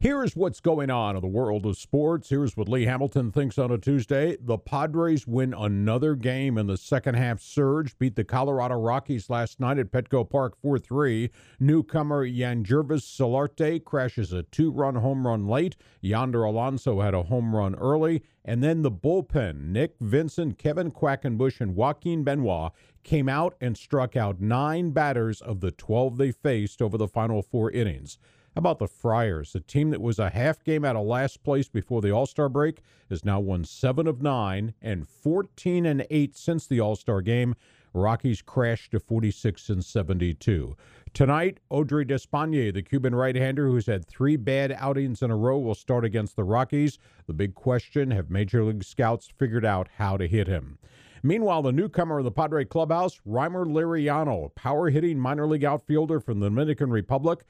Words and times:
Here's 0.00 0.36
what's 0.36 0.60
going 0.60 0.90
on 0.90 1.16
in 1.16 1.22
the 1.22 1.26
world 1.26 1.66
of 1.66 1.76
sports. 1.76 2.28
Here's 2.28 2.56
what 2.56 2.68
Lee 2.68 2.84
Hamilton 2.84 3.32
thinks 3.32 3.58
on 3.58 3.72
a 3.72 3.78
Tuesday. 3.78 4.36
The 4.40 4.56
Padres 4.56 5.26
win 5.26 5.52
another 5.52 6.14
game 6.14 6.56
in 6.56 6.68
the 6.68 6.76
second 6.76 7.16
half 7.16 7.40
surge, 7.40 7.98
beat 7.98 8.14
the 8.14 8.22
Colorado 8.22 8.76
Rockies 8.76 9.28
last 9.28 9.58
night 9.58 9.76
at 9.76 9.90
Petco 9.90 10.30
Park 10.30 10.56
4 10.62 10.78
3. 10.78 11.30
Newcomer 11.58 12.24
Yangervis 12.24 13.02
Solarte 13.02 13.82
crashes 13.82 14.32
a 14.32 14.44
two 14.44 14.70
run 14.70 14.94
home 14.94 15.26
run 15.26 15.48
late. 15.48 15.74
Yonder 16.00 16.44
Alonso 16.44 17.00
had 17.00 17.12
a 17.12 17.24
home 17.24 17.56
run 17.56 17.74
early. 17.74 18.22
And 18.44 18.62
then 18.62 18.82
the 18.82 18.92
bullpen, 18.92 19.72
Nick 19.72 19.96
Vincent, 20.00 20.58
Kevin 20.58 20.92
Quackenbush, 20.92 21.60
and 21.60 21.74
Joaquin 21.74 22.22
Benoit, 22.22 22.70
came 23.02 23.28
out 23.28 23.56
and 23.60 23.76
struck 23.76 24.14
out 24.14 24.40
nine 24.40 24.92
batters 24.92 25.40
of 25.40 25.58
the 25.58 25.72
12 25.72 26.18
they 26.18 26.30
faced 26.30 26.80
over 26.80 26.96
the 26.96 27.08
final 27.08 27.42
four 27.42 27.68
innings. 27.72 28.16
How 28.54 28.60
about 28.60 28.78
the 28.78 28.88
Friars? 28.88 29.52
The 29.52 29.60
team 29.60 29.90
that 29.90 30.00
was 30.00 30.18
a 30.18 30.30
half 30.30 30.64
game 30.64 30.84
out 30.84 30.96
of 30.96 31.06
last 31.06 31.44
place 31.44 31.68
before 31.68 32.02
the 32.02 32.10
All 32.10 32.26
Star 32.26 32.48
break 32.48 32.80
has 33.08 33.24
now 33.24 33.38
won 33.38 33.64
seven 33.64 34.06
of 34.06 34.20
nine 34.20 34.74
and 34.82 35.06
14 35.06 35.86
and 35.86 36.06
eight 36.10 36.36
since 36.36 36.66
the 36.66 36.80
All 36.80 36.96
Star 36.96 37.20
game. 37.20 37.54
Rockies 37.94 38.42
crashed 38.42 38.90
to 38.92 39.00
46 39.00 39.70
and 39.70 39.84
72. 39.84 40.76
Tonight, 41.14 41.58
Audrey 41.70 42.04
Despaigne, 42.04 42.72
the 42.72 42.82
Cuban 42.82 43.14
right-hander 43.14 43.68
who's 43.68 43.86
had 43.86 44.06
three 44.06 44.36
bad 44.36 44.72
outings 44.72 45.22
in 45.22 45.30
a 45.30 45.36
row, 45.36 45.58
will 45.58 45.74
start 45.74 46.04
against 46.04 46.36
the 46.36 46.44
Rockies. 46.44 46.98
The 47.26 47.32
big 47.34 47.54
question: 47.54 48.10
Have 48.10 48.30
Major 48.30 48.64
League 48.64 48.84
scouts 48.84 49.28
figured 49.28 49.64
out 49.64 49.88
how 49.96 50.16
to 50.16 50.26
hit 50.26 50.48
him? 50.48 50.78
Meanwhile, 51.22 51.62
the 51.62 51.72
newcomer 51.72 52.18
of 52.18 52.24
the 52.24 52.30
Padre 52.30 52.64
clubhouse, 52.64 53.20
Rymer 53.24 53.64
Liriano, 53.64 54.54
power 54.54 54.90
hitting 54.90 55.18
minor 55.18 55.46
league 55.46 55.64
outfielder 55.64 56.20
from 56.20 56.40
the 56.40 56.48
Dominican 56.48 56.90
Republic, 56.90 57.44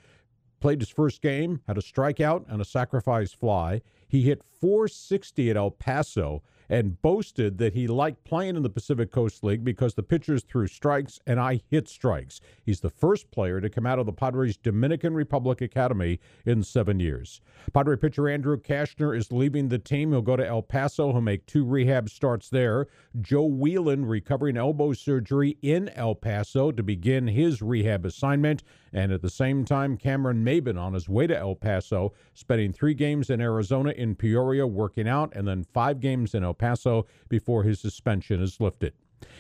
played 0.61 0.81
his 0.81 0.89
first 0.91 1.23
game, 1.23 1.61
had 1.67 1.79
a 1.79 1.83
strikeout 1.83 2.45
and 2.49 2.61
a 2.61 2.65
sacrifice 2.65 3.33
fly. 3.33 3.83
He 4.07 4.23
hit 4.23 4.43
460 4.61 5.51
at 5.51 5.57
El 5.57 5.71
Paso 5.71 6.43
and 6.69 7.01
boasted 7.03 7.59
that 7.59 7.75
he 7.75 7.87
liked 7.87 8.25
playing 8.25 8.57
in 8.57 8.63
the 8.63 8.69
Pacific 8.69 9.11
Coast 9.11 9.43
League 9.43 9.65
because 9.65 9.95
the 9.95 10.03
pitchers 10.03 10.43
threw 10.43 10.67
strikes 10.67 11.19
and 11.27 11.41
I 11.41 11.63
hit 11.71 11.89
strikes. 11.89 12.41
He's 12.65 12.81
the 12.81 12.91
first 12.91 13.31
player 13.31 13.61
to 13.61 13.71
come 13.71 13.87
out 13.87 13.99
of 13.99 14.07
the 14.07 14.13
Padres 14.13 14.57
Dominican 14.57 15.15
Republic 15.15 15.61
Academy 15.61 16.21
in 16.45 16.63
seven 16.63 17.01
years. 17.01 17.41
Padre 17.73 17.97
pitcher 17.97 18.29
Andrew 18.29 18.61
Cashner 18.61 19.17
is 19.17 19.33
leaving 19.33 19.69
the 19.69 19.79
team. 19.79 20.13
He'll 20.13 20.23
go 20.23 20.37
to 20.37 20.47
El 20.47 20.63
Paso. 20.63 21.13
He'll 21.13 21.21
make 21.21 21.47
two 21.47 21.65
rehab 21.65 22.09
starts 22.09 22.49
there. 22.49 22.87
Joe 23.21 23.45
Wieland 23.45 24.09
recovering 24.09 24.57
elbow 24.57 24.93
surgery 24.93 25.59
in 25.63 25.89
El 25.91 26.15
Paso 26.15 26.71
to 26.71 26.83
begin 26.83 27.29
his 27.29 27.63
rehab 27.63 28.05
assignment. 28.05 28.63
And 28.93 29.13
at 29.13 29.23
the 29.23 29.31
same 29.31 29.65
time, 29.65 29.97
Cameron 29.97 30.45
Maybin 30.45 30.79
on 30.79 30.95
his 30.95 31.09
way 31.09 31.27
to 31.27 31.37
El 31.37 31.55
Paso, 31.55 32.13
spending 32.35 32.73
three 32.73 32.95
games 32.95 33.31
in 33.31 33.41
Arizona 33.41 33.91
in 33.91 34.15
Peoria 34.15 34.67
working 34.67 35.07
out, 35.07 35.33
and 35.35 35.47
then 35.47 35.65
five 35.75 36.01
games 36.01 36.35
in 36.35 36.43
El 36.43 36.55
Paso 36.59 37.07
before 37.29 37.63
his 37.63 37.81
suspension 37.81 38.43
is 38.43 38.61
lifted. 38.61 38.93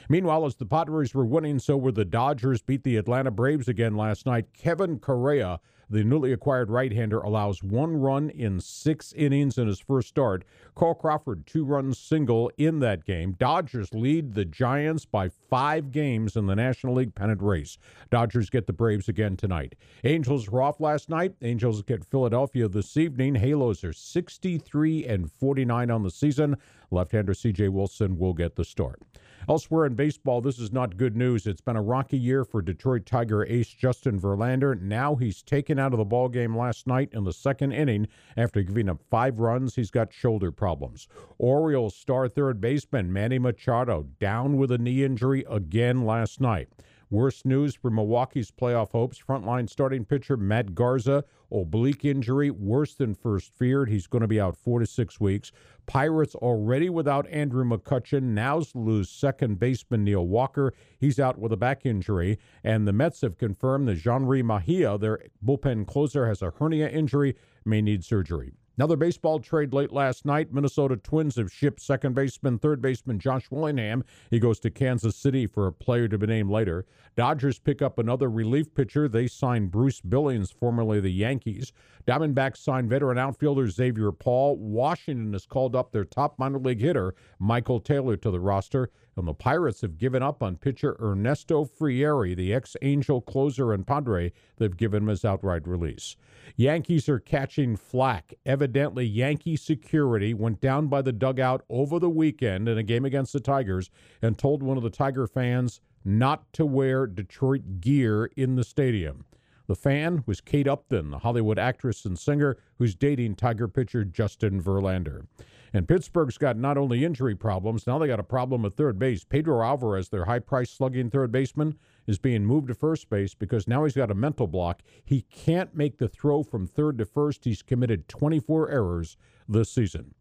Meanwhile, 0.08 0.46
as 0.46 0.56
the 0.56 0.66
Padres 0.66 1.14
were 1.14 1.26
winning, 1.26 1.58
so 1.58 1.76
were 1.76 1.92
the 1.92 2.04
Dodgers. 2.04 2.62
Beat 2.62 2.82
the 2.82 2.96
Atlanta 2.96 3.30
Braves 3.30 3.68
again 3.68 3.96
last 3.96 4.26
night. 4.26 4.46
Kevin 4.54 4.98
Correia, 4.98 5.60
the 5.90 6.04
newly 6.04 6.32
acquired 6.32 6.70
right 6.70 6.92
hander 6.92 7.18
allows 7.20 7.62
one 7.62 7.96
run 7.96 8.28
in 8.28 8.60
six 8.60 9.12
innings 9.14 9.56
in 9.56 9.66
his 9.66 9.80
first 9.80 10.08
start. 10.08 10.44
Carl 10.74 10.94
Crawford, 10.94 11.46
two 11.46 11.64
runs 11.64 11.98
single 11.98 12.50
in 12.58 12.80
that 12.80 13.04
game. 13.04 13.32
Dodgers 13.32 13.94
lead 13.94 14.34
the 14.34 14.44
Giants 14.44 15.06
by 15.06 15.28
five 15.28 15.90
games 15.90 16.36
in 16.36 16.46
the 16.46 16.56
National 16.56 16.94
League 16.94 17.14
pennant 17.14 17.40
race. 17.40 17.78
Dodgers 18.10 18.50
get 18.50 18.66
the 18.66 18.72
Braves 18.72 19.08
again 19.08 19.36
tonight. 19.36 19.76
Angels 20.04 20.50
were 20.50 20.62
off 20.62 20.78
last 20.78 21.08
night. 21.08 21.34
Angels 21.40 21.82
get 21.82 22.04
Philadelphia 22.04 22.68
this 22.68 22.96
evening. 22.98 23.34
Halos 23.34 23.82
are 23.82 23.94
63 23.94 25.06
and 25.06 25.30
49 25.32 25.90
on 25.90 26.02
the 26.02 26.10
season. 26.10 26.56
Left 26.90 27.12
hander 27.12 27.32
CJ 27.32 27.70
Wilson 27.70 28.18
will 28.18 28.34
get 28.34 28.56
the 28.56 28.64
start. 28.64 29.00
Elsewhere 29.48 29.86
in 29.86 29.94
baseball, 29.94 30.42
this 30.42 30.58
is 30.58 30.72
not 30.72 30.98
good 30.98 31.16
news. 31.16 31.46
It's 31.46 31.62
been 31.62 31.74
a 31.74 31.80
rocky 31.80 32.18
year 32.18 32.44
for 32.44 32.60
Detroit 32.60 33.06
Tiger 33.06 33.46
ace 33.46 33.68
Justin 33.68 34.20
Verlander. 34.20 34.78
Now 34.78 35.14
he's 35.14 35.42
taken 35.42 35.78
out 35.78 35.94
of 35.94 35.98
the 35.98 36.04
ball 36.04 36.28
game 36.28 36.54
last 36.54 36.86
night 36.86 37.08
in 37.12 37.24
the 37.24 37.32
second 37.32 37.72
inning 37.72 38.08
after 38.36 38.60
giving 38.60 38.90
up 38.90 39.00
five 39.08 39.38
runs. 39.38 39.74
He's 39.74 39.90
got 39.90 40.12
shoulder 40.12 40.52
problems. 40.52 41.08
Orioles 41.38 41.96
star 41.96 42.28
third 42.28 42.60
baseman 42.60 43.10
Manny 43.10 43.38
Machado 43.38 44.08
down 44.20 44.58
with 44.58 44.70
a 44.70 44.76
knee 44.76 45.02
injury 45.02 45.46
again 45.48 46.04
last 46.04 46.42
night. 46.42 46.68
Worst 47.10 47.46
news 47.46 47.74
for 47.74 47.90
Milwaukee's 47.90 48.50
playoff 48.50 48.90
hopes. 48.90 49.18
Frontline 49.18 49.68
starting 49.70 50.04
pitcher 50.04 50.36
Matt 50.36 50.74
Garza, 50.74 51.24
oblique 51.50 52.04
injury, 52.04 52.50
worse 52.50 52.94
than 52.94 53.14
first 53.14 53.50
feared. 53.54 53.88
He's 53.88 54.06
going 54.06 54.20
to 54.20 54.28
be 54.28 54.38
out 54.38 54.56
four 54.56 54.80
to 54.80 54.86
six 54.86 55.18
weeks. 55.18 55.50
Pirates 55.86 56.34
already 56.34 56.90
without 56.90 57.26
Andrew 57.28 57.64
McCutchen. 57.64 58.22
Now 58.34 58.62
lose 58.74 59.08
second 59.08 59.58
baseman 59.58 60.04
Neil 60.04 60.26
Walker. 60.26 60.74
He's 60.98 61.18
out 61.18 61.38
with 61.38 61.52
a 61.52 61.56
back 61.56 61.86
injury. 61.86 62.38
And 62.62 62.86
the 62.86 62.92
Mets 62.92 63.22
have 63.22 63.38
confirmed 63.38 63.88
that 63.88 64.02
Jenrry 64.02 64.44
Mejia, 64.44 64.98
their 64.98 65.20
bullpen 65.42 65.86
closer, 65.86 66.26
has 66.26 66.42
a 66.42 66.50
hernia 66.58 66.90
injury, 66.90 67.36
may 67.64 67.80
need 67.80 68.04
surgery. 68.04 68.52
Another 68.78 68.94
baseball 68.94 69.40
trade 69.40 69.72
late 69.72 69.90
last 69.90 70.24
night. 70.24 70.52
Minnesota 70.52 70.96
Twins 70.96 71.34
have 71.34 71.50
shipped 71.50 71.80
second 71.80 72.14
baseman, 72.14 72.60
third 72.60 72.80
baseman 72.80 73.18
Josh 73.18 73.50
Willingham. 73.50 74.04
He 74.30 74.38
goes 74.38 74.60
to 74.60 74.70
Kansas 74.70 75.16
City 75.16 75.48
for 75.48 75.66
a 75.66 75.72
player 75.72 76.06
to 76.06 76.16
be 76.16 76.28
named 76.28 76.48
later. 76.48 76.86
Dodgers 77.16 77.58
pick 77.58 77.82
up 77.82 77.98
another 77.98 78.30
relief 78.30 78.72
pitcher. 78.72 79.08
They 79.08 79.26
sign 79.26 79.66
Bruce 79.66 80.00
Billings, 80.00 80.52
formerly 80.52 81.00
the 81.00 81.10
Yankees. 81.10 81.72
Diamondbacks 82.06 82.58
sign 82.58 82.88
veteran 82.88 83.18
outfielder 83.18 83.68
Xavier 83.68 84.12
Paul. 84.12 84.56
Washington 84.58 85.32
has 85.32 85.44
called 85.44 85.74
up 85.74 85.90
their 85.90 86.04
top 86.04 86.38
minor 86.38 86.60
league 86.60 86.80
hitter, 86.80 87.16
Michael 87.40 87.80
Taylor, 87.80 88.16
to 88.18 88.30
the 88.30 88.38
roster. 88.38 88.90
And 89.16 89.26
the 89.26 89.34
Pirates 89.34 89.80
have 89.80 89.98
given 89.98 90.22
up 90.22 90.40
on 90.40 90.54
pitcher 90.54 90.96
Ernesto 91.02 91.64
Frieri, 91.64 92.36
the 92.36 92.54
ex 92.54 92.76
Angel 92.82 93.20
closer 93.20 93.72
and 93.72 93.84
Padre. 93.84 94.30
They've 94.58 94.76
given 94.76 95.02
him 95.02 95.08
his 95.08 95.24
outright 95.24 95.66
release. 95.66 96.14
Yankees 96.56 97.08
are 97.08 97.18
catching 97.18 97.76
flack. 97.76 98.34
Evidently, 98.46 99.04
Yankee 99.04 99.56
security 99.56 100.34
went 100.34 100.60
down 100.60 100.88
by 100.88 101.02
the 101.02 101.12
dugout 101.12 101.64
over 101.68 101.98
the 101.98 102.10
weekend 102.10 102.68
in 102.68 102.78
a 102.78 102.82
game 102.82 103.04
against 103.04 103.32
the 103.32 103.40
Tigers 103.40 103.90
and 104.22 104.38
told 104.38 104.62
one 104.62 104.76
of 104.76 104.82
the 104.82 104.90
Tiger 104.90 105.26
fans 105.26 105.80
not 106.04 106.52
to 106.54 106.64
wear 106.64 107.06
Detroit 107.06 107.80
gear 107.80 108.26
in 108.36 108.56
the 108.56 108.64
stadium. 108.64 109.24
The 109.66 109.74
fan 109.74 110.24
was 110.26 110.40
Kate 110.40 110.66
Upton, 110.66 111.10
the 111.10 111.18
Hollywood 111.18 111.58
actress 111.58 112.06
and 112.06 112.18
singer 112.18 112.56
who's 112.78 112.94
dating 112.94 113.36
Tiger 113.36 113.68
pitcher 113.68 114.02
Justin 114.02 114.62
Verlander. 114.62 115.26
And 115.72 115.86
Pittsburgh's 115.86 116.38
got 116.38 116.56
not 116.56 116.78
only 116.78 117.04
injury 117.04 117.34
problems, 117.34 117.86
now 117.86 117.98
they 117.98 118.06
got 118.06 118.20
a 118.20 118.24
problem 118.24 118.64
at 118.64 118.74
third 118.74 118.98
base. 118.98 119.24
Pedro 119.24 119.62
Alvarez, 119.62 120.08
their 120.08 120.24
high 120.24 120.38
priced 120.38 120.76
slugging 120.76 121.10
third 121.10 121.30
baseman, 121.30 121.78
is 122.06 122.18
being 122.18 122.44
moved 122.44 122.68
to 122.68 122.74
first 122.74 123.10
base 123.10 123.34
because 123.34 123.68
now 123.68 123.84
he's 123.84 123.94
got 123.94 124.10
a 124.10 124.14
mental 124.14 124.46
block. 124.46 124.82
He 125.04 125.22
can't 125.22 125.74
make 125.74 125.98
the 125.98 126.08
throw 126.08 126.42
from 126.42 126.66
third 126.66 126.98
to 126.98 127.04
first. 127.04 127.44
He's 127.44 127.62
committed 127.62 128.08
24 128.08 128.70
errors 128.70 129.16
this 129.48 129.70
season. 129.70 130.14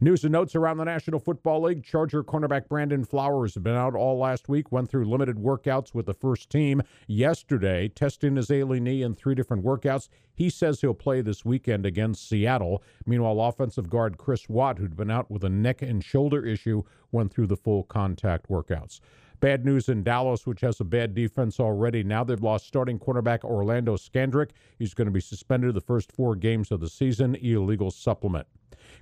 News 0.00 0.24
and 0.24 0.32
notes 0.32 0.54
around 0.54 0.78
the 0.78 0.84
National 0.84 1.18
Football 1.18 1.62
League. 1.62 1.84
Charger 1.84 2.22
cornerback 2.22 2.68
Brandon 2.68 3.04
Flowers 3.04 3.54
has 3.54 3.62
been 3.62 3.74
out 3.74 3.94
all 3.94 4.18
last 4.18 4.48
week, 4.48 4.70
went 4.70 4.88
through 4.88 5.04
limited 5.04 5.36
workouts 5.36 5.94
with 5.94 6.06
the 6.06 6.14
first 6.14 6.50
team 6.50 6.82
yesterday, 7.06 7.88
testing 7.88 8.36
his 8.36 8.50
ailing 8.50 8.84
knee 8.84 9.02
in 9.02 9.14
three 9.14 9.34
different 9.34 9.64
workouts. 9.64 10.08
He 10.34 10.50
says 10.50 10.80
he'll 10.80 10.94
play 10.94 11.20
this 11.20 11.44
weekend 11.44 11.84
against 11.84 12.28
Seattle. 12.28 12.82
Meanwhile, 13.06 13.40
offensive 13.40 13.90
guard 13.90 14.18
Chris 14.18 14.48
Watt, 14.48 14.78
who'd 14.78 14.96
been 14.96 15.10
out 15.10 15.30
with 15.30 15.44
a 15.44 15.48
neck 15.48 15.82
and 15.82 16.02
shoulder 16.04 16.44
issue, 16.44 16.84
went 17.10 17.32
through 17.32 17.48
the 17.48 17.56
full 17.56 17.82
contact 17.84 18.48
workouts. 18.48 19.00
Bad 19.40 19.64
news 19.64 19.88
in 19.88 20.02
Dallas, 20.02 20.46
which 20.46 20.62
has 20.62 20.80
a 20.80 20.84
bad 20.84 21.14
defense 21.14 21.60
already. 21.60 22.02
Now 22.02 22.24
they've 22.24 22.42
lost 22.42 22.66
starting 22.66 22.98
cornerback 22.98 23.44
Orlando 23.44 23.96
Scandrick. 23.96 24.50
He's 24.80 24.94
going 24.94 25.06
to 25.06 25.12
be 25.12 25.20
suspended 25.20 25.74
the 25.74 25.80
first 25.80 26.10
four 26.10 26.34
games 26.34 26.72
of 26.72 26.80
the 26.80 26.88
season. 26.88 27.36
Illegal 27.36 27.92
supplement. 27.92 28.48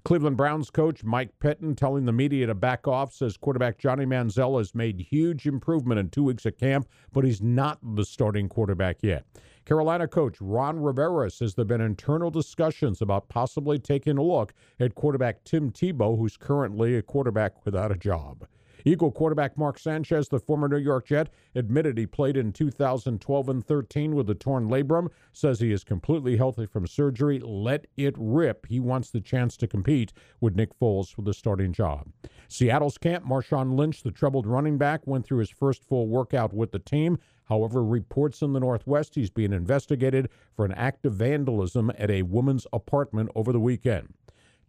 Cleveland 0.05 0.37
Browns 0.37 0.71
coach 0.71 1.05
Mike 1.05 1.31
Pettine 1.41 1.77
telling 1.77 2.05
the 2.05 2.13
media 2.13 2.47
to 2.47 2.55
back 2.55 2.87
off 2.87 3.13
says 3.13 3.37
quarterback 3.37 3.79
Johnny 3.79 4.05
Manziel 4.05 4.59
has 4.59 4.75
made 4.75 5.01
huge 5.01 5.47
improvement 5.47 6.01
in 6.01 6.11
two 6.11 6.25
weeks 6.25 6.47
at 6.47 6.59
camp, 6.59 6.89
but 7.13 7.25
he's 7.25 7.43
not 7.43 7.79
the 7.83 8.05
starting 8.05 8.49
quarterback 8.49 8.99
yet. 9.03 9.25
Carolina 9.65 10.07
coach 10.07 10.37
Ron 10.41 10.79
Rivera 10.81 11.31
says 11.31 11.55
there 11.55 11.63
have 11.63 11.69
been 11.69 11.81
internal 11.81 12.31
discussions 12.31 13.03
about 13.03 13.29
possibly 13.29 13.79
taking 13.79 14.17
a 14.17 14.23
look 14.23 14.55
at 14.79 14.95
quarterback 14.95 15.43
Tim 15.45 15.73
Tebow, 15.73 16.17
who's 16.17 16.37
currently 16.37 16.97
a 16.97 17.03
quarterback 17.03 17.67
without 17.67 17.91
a 17.91 17.97
job. 17.97 18.47
Eagle 18.87 19.11
quarterback 19.11 19.59
Mark 19.59 19.81
Sanchez, 19.81 20.29
the 20.29 20.39
former 20.39 20.69
New 20.69 20.77
York 20.77 21.09
Jet, 21.09 21.29
admitted 21.57 21.99
he 21.99 22.07
played 22.07 22.37
in 22.37 22.53
2012 22.53 23.49
and 23.49 23.67
13 23.67 24.15
with 24.15 24.31
a 24.31 24.35
torn 24.37 24.69
labrum, 24.69 25.09
says 25.33 25.59
he 25.59 25.73
is 25.73 25.83
completely 25.83 26.37
healthy 26.37 26.67
from 26.67 26.87
surgery. 26.87 27.41
Let 27.41 27.89
it 27.97 28.15
rip. 28.17 28.65
He 28.67 28.79
wants 28.79 29.11
the 29.11 29.21
chance 29.21 29.57
to 29.57 29.67
compete 29.67 30.13
with 30.41 30.55
Nick 30.55 30.79
Foles 30.79 31.13
for 31.13 31.23
the 31.23 31.35
starting 31.35 31.73
job. 31.73 32.07
Seattle's 32.47 32.97
camp, 32.97 33.25
Marshawn 33.25 33.77
Lynch, 33.77 34.05
the 34.05 34.13
troubled 34.13 34.47
running 34.47 34.79
back, 34.79 35.05
went 35.05 35.27
through 35.27 35.39
his 35.39 35.51
first 35.51 35.83
full 35.83 36.07
workout 36.07 36.53
with 36.53 36.71
the 36.71 36.79
team. 36.79 37.19
However, 37.47 37.85
reports 37.85 38.41
in 38.41 38.53
the 38.53 38.61
Northwest 38.61 39.17
he's 39.17 39.31
being 39.31 39.53
investigated 39.53 40.29
for 40.55 40.65
an 40.65 40.73
act 40.73 41.05
of 41.07 41.15
vandalism 41.15 41.91
at 41.99 42.11
a 42.13 42.23
woman's 42.23 42.69
apartment 42.73 43.31
over 43.35 43.53
the 43.53 43.59
weekend. 43.59 44.15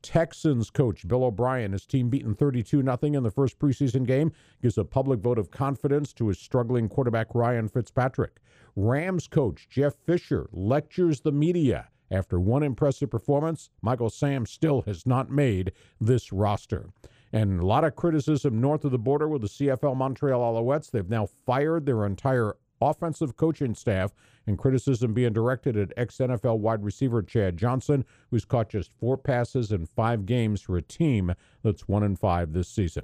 Texans 0.02 0.70
coach 0.70 1.08
Bill 1.08 1.24
O'Brien, 1.24 1.72
his 1.72 1.86
team 1.86 2.10
beaten 2.10 2.34
32 2.36 2.82
0 2.82 2.98
in 3.02 3.24
the 3.24 3.32
first 3.32 3.60
preseason 3.60 4.06
game, 4.06 4.32
gives 4.62 4.78
a 4.78 4.86
public 4.86 5.20
vote 5.20 5.38
of 5.38 5.52
confidence 5.52 6.14
to 6.14 6.28
his 6.28 6.40
struggling 6.40 6.88
quarterback 6.88 7.34
Ryan 7.34 7.68
Fitzpatrick. 7.68 8.38
Rams 8.76 9.28
coach 9.28 9.68
Jeff 9.70 9.96
Fisher 9.96 10.48
lectures 10.52 11.22
the 11.22 11.32
media. 11.32 11.90
After 12.10 12.40
one 12.40 12.64
impressive 12.64 13.10
performance, 13.10 13.70
Michael 13.82 14.10
Sam 14.10 14.46
still 14.46 14.84
has 14.84 15.06
not 15.06 15.30
made 15.30 15.74
this 16.00 16.32
roster. 16.32 16.90
And 17.34 17.60
a 17.60 17.66
lot 17.66 17.84
of 17.84 17.96
criticism 17.96 18.62
north 18.62 18.86
of 18.86 18.92
the 18.92 18.98
border 18.98 19.28
with 19.28 19.42
the 19.42 19.48
CFL 19.48 19.98
Montreal 19.98 20.40
Alouettes. 20.40 20.90
They've 20.90 21.10
now 21.10 21.26
fired 21.26 21.86
their 21.86 22.06
entire 22.06 22.56
offensive 22.82 23.38
coaching 23.38 23.76
staff, 23.76 24.12
and 24.46 24.58
criticism 24.58 25.14
being 25.14 25.34
directed 25.34 25.78
at 25.78 25.94
ex 25.98 26.18
NFL 26.18 26.60
wide 26.60 26.84
receiver 26.84 27.22
Chad 27.22 27.58
Johnson, 27.58 28.06
who's 28.32 28.46
caught 28.46 28.70
just 28.70 28.92
four 29.00 29.18
passes 29.18 29.72
in 29.72 29.86
five 29.86 30.26
games 30.26 30.62
for 30.62 30.78
a 30.78 30.82
team 30.82 31.34
that's 31.64 31.88
one 31.88 32.04
and 32.04 32.20
five 32.20 32.54
this 32.54 32.70
season. 32.70 33.04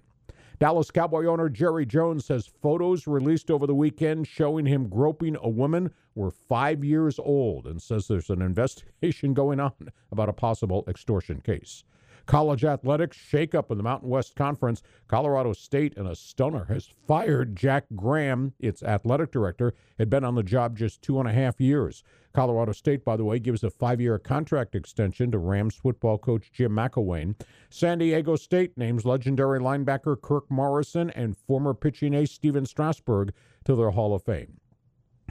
Dallas 0.60 0.92
Cowboy 0.92 1.26
owner 1.26 1.50
Jerry 1.50 1.86
Jones 1.86 2.26
says 2.26 2.50
photos 2.62 3.08
released 3.08 3.52
over 3.52 3.68
the 3.68 3.76
weekend 3.76 4.28
showing 4.28 4.66
him 4.66 4.88
groping 4.88 5.36
a 5.42 5.50
woman 5.50 5.92
were 6.16 6.32
five 6.32 6.84
years 6.84 7.20
old 7.20 7.68
and 7.68 7.82
says 7.82 8.08
there's 8.08 8.30
an 8.30 8.42
investigation 8.54 9.34
going 9.34 9.60
on 9.60 9.74
about 10.12 10.30
a 10.30 10.34
possible 10.34 10.86
extortion 10.88 11.42
case. 11.42 11.84
College 12.26 12.64
athletics 12.64 13.18
shakeup 13.18 13.70
in 13.70 13.78
the 13.78 13.84
Mountain 13.84 14.10
West 14.10 14.36
Conference. 14.36 14.82
Colorado 15.08 15.52
State, 15.54 15.94
in 15.96 16.08
a 16.08 16.16
stunner, 16.16 16.66
has 16.66 16.88
fired 17.06 17.56
Jack 17.56 17.86
Graham, 17.96 18.54
its 18.60 18.82
athletic 18.82 19.32
director, 19.32 19.74
had 19.98 20.10
been 20.10 20.24
on 20.24 20.36
the 20.36 20.44
job 20.44 20.78
just 20.78 21.02
two 21.02 21.20
and 21.20 21.28
a 21.28 21.34
half 21.34 21.60
years. 21.60 22.04
Colorado 22.34 22.72
State, 22.72 23.04
by 23.04 23.18
the 23.18 23.26
way, 23.26 23.40
gives 23.40 23.64
a 23.64 23.70
five 23.70 24.00
year 24.00 24.18
contract 24.18 24.74
extension 24.74 25.32
to 25.32 25.38
Rams 25.38 25.76
football 25.76 26.18
coach 26.18 26.52
Jim 26.52 26.72
McElwain. 26.72 27.36
San 27.70 28.00
Diego 28.00 28.36
State 28.36 28.78
names 28.78 29.06
legendary 29.06 29.60
linebacker 29.60 30.20
Kirk 30.20 30.50
Morrison 30.50 31.10
and 31.12 31.38
former 31.38 31.74
pitching 31.74 32.14
ace 32.14 32.32
Stephen 32.32 32.66
Strasburg 32.66 33.34
to 33.66 33.76
their 33.76 33.92
Hall 33.92 34.16
of 34.16 34.24
Fame. 34.24 34.60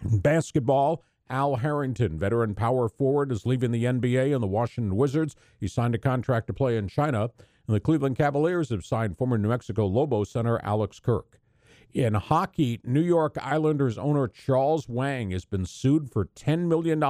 Basketball, 0.04 1.02
Al 1.32 1.56
Harrington, 1.56 2.18
veteran 2.18 2.54
power 2.54 2.90
forward, 2.90 3.32
is 3.32 3.46
leaving 3.46 3.72
the 3.72 3.84
NBA 3.84 4.34
and 4.34 4.42
the 4.42 4.46
Washington 4.46 4.96
Wizards. 4.96 5.34
He 5.58 5.66
signed 5.66 5.94
a 5.94 5.98
contract 5.98 6.46
to 6.48 6.52
play 6.52 6.76
in 6.76 6.88
China. 6.88 7.30
And 7.66 7.74
the 7.74 7.80
Cleveland 7.80 8.16
Cavaliers 8.16 8.68
have 8.68 8.84
signed 8.84 9.16
former 9.16 9.38
New 9.38 9.48
Mexico 9.48 9.86
Lobo 9.86 10.24
center 10.24 10.60
Alex 10.62 11.00
Kirk. 11.00 11.40
In 11.94 12.14
hockey, 12.14 12.80
New 12.84 13.02
York 13.02 13.36
Islanders 13.40 13.98
owner 13.98 14.26
Charles 14.28 14.88
Wang 14.88 15.30
has 15.30 15.44
been 15.44 15.66
sued 15.66 16.10
for 16.10 16.24
$10 16.24 16.66
million 16.66 17.02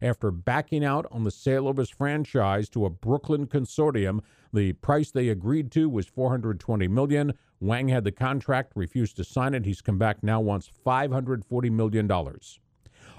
after 0.00 0.30
backing 0.30 0.84
out 0.84 1.06
on 1.10 1.24
the 1.24 1.30
sale 1.30 1.66
of 1.68 1.76
his 1.76 1.90
franchise 1.90 2.68
to 2.70 2.84
a 2.84 2.90
Brooklyn 2.90 3.46
consortium. 3.46 4.20
The 4.52 4.74
price 4.74 5.10
they 5.10 5.28
agreed 5.28 5.72
to 5.72 5.88
was 5.88 6.06
420 6.06 6.86
million. 6.88 7.32
Wang 7.60 7.88
had 7.88 8.04
the 8.04 8.12
contract, 8.12 8.72
refused 8.74 9.16
to 9.16 9.24
sign 9.24 9.54
it. 9.54 9.64
He's 9.64 9.80
come 9.80 9.98
back 9.98 10.22
now, 10.22 10.40
wants 10.40 10.70
$540 10.86 11.70
million. 11.70 12.08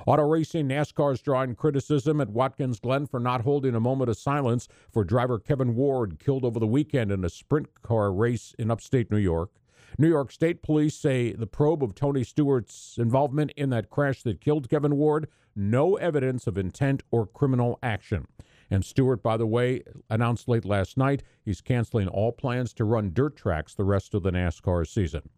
Auto 0.05 0.23
racing, 0.23 0.67
NASCAR 0.67 1.13
is 1.13 1.21
drawing 1.21 1.55
criticism 1.55 2.19
at 2.19 2.29
Watkins 2.29 2.79
Glen 2.79 3.07
for 3.07 3.21
not 3.21 3.41
holding 3.41 3.73
a 3.73 3.79
moment 3.79 4.09
of 4.09 4.17
silence 4.17 4.67
for 4.91 5.05
driver 5.05 5.39
Kevin 5.39 5.75
Ward, 5.75 6.19
killed 6.19 6.43
over 6.43 6.59
the 6.59 6.67
weekend 6.67 7.09
in 7.09 7.23
a 7.23 7.29
sprint 7.29 7.81
car 7.81 8.11
race 8.11 8.53
in 8.59 8.69
upstate 8.69 9.09
New 9.09 9.17
York. 9.17 9.51
New 9.97 10.09
York 10.09 10.31
State 10.31 10.61
police 10.61 10.95
say 10.95 11.31
the 11.31 11.47
probe 11.47 11.83
of 11.83 11.95
Tony 11.95 12.23
Stewart's 12.25 12.97
involvement 12.97 13.51
in 13.55 13.69
that 13.69 13.89
crash 13.89 14.23
that 14.23 14.41
killed 14.41 14.69
Kevin 14.69 14.97
Ward, 14.97 15.29
no 15.55 15.95
evidence 15.95 16.47
of 16.47 16.57
intent 16.57 17.03
or 17.11 17.25
criminal 17.25 17.79
action. 17.81 18.27
And 18.69 18.83
Stewart, 18.83 19.23
by 19.23 19.37
the 19.37 19.47
way, 19.47 19.83
announced 20.09 20.49
late 20.49 20.65
last 20.65 20.97
night 20.97 21.23
he's 21.45 21.61
canceling 21.61 22.07
all 22.09 22.31
plans 22.31 22.73
to 22.73 22.83
run 22.83 23.11
dirt 23.13 23.37
tracks 23.37 23.73
the 23.73 23.83
rest 23.85 24.13
of 24.13 24.23
the 24.23 24.31
NASCAR 24.31 24.85
season. 24.85 25.29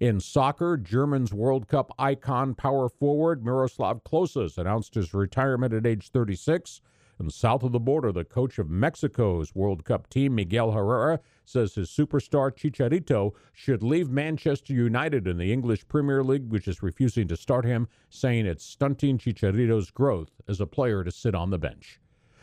In 0.00 0.18
soccer, 0.18 0.76
Germans 0.76 1.32
World 1.32 1.68
Cup 1.68 1.92
icon 1.98 2.54
power 2.54 2.88
forward 2.88 3.44
Miroslav 3.44 4.02
Klose 4.02 4.58
announced 4.58 4.94
his 4.94 5.14
retirement 5.14 5.72
at 5.72 5.86
age 5.86 6.10
36. 6.10 6.80
And 7.20 7.32
south 7.32 7.62
of 7.62 7.70
the 7.70 7.78
border, 7.78 8.10
the 8.10 8.24
coach 8.24 8.58
of 8.58 8.68
Mexico's 8.68 9.54
World 9.54 9.84
Cup 9.84 10.10
team, 10.10 10.34
Miguel 10.34 10.72
Herrera, 10.72 11.20
says 11.44 11.74
his 11.74 11.88
superstar 11.88 12.50
Chicharito 12.50 13.34
should 13.52 13.84
leave 13.84 14.10
Manchester 14.10 14.72
United 14.72 15.28
in 15.28 15.38
the 15.38 15.52
English 15.52 15.86
Premier 15.86 16.24
League, 16.24 16.50
which 16.50 16.66
is 16.66 16.82
refusing 16.82 17.28
to 17.28 17.36
start 17.36 17.64
him, 17.64 17.86
saying 18.10 18.46
it's 18.46 18.64
stunting 18.64 19.16
Chicharito's 19.16 19.92
growth 19.92 20.32
as 20.48 20.60
a 20.60 20.66
player 20.66 21.04
to 21.04 21.12
sit 21.12 21.36
on 21.36 21.50
the 21.50 21.58
bench. 21.58 22.00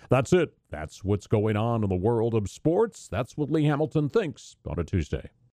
That's 0.09 0.31
it. 0.31 0.53
That's 0.69 1.03
what's 1.03 1.27
going 1.27 1.57
on 1.57 1.83
in 1.83 1.89
the 1.89 1.95
world 1.95 2.33
of 2.33 2.49
sports. 2.49 3.09
That's 3.09 3.35
what 3.35 3.51
Lee 3.51 3.65
Hamilton 3.65 4.07
thinks 4.07 4.55
on 4.65 4.79
a 4.79 4.85
Tuesday. 4.85 5.31